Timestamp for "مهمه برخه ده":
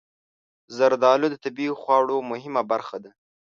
2.31-3.11